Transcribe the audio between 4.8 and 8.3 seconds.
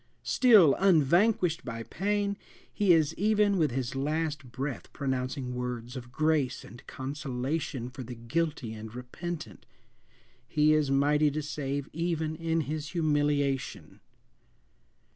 pronouncing words of grace and consolation for the